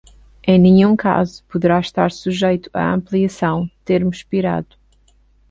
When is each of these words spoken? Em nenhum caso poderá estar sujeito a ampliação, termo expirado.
Em 0.41 0.57
nenhum 0.57 0.95
caso 0.95 1.43
poderá 1.43 1.79
estar 1.79 2.11
sujeito 2.11 2.71
a 2.73 2.91
ampliação, 2.91 3.69
termo 3.85 4.09
expirado. 4.09 4.75